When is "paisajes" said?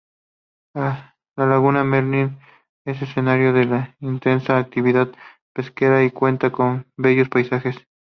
7.29-7.75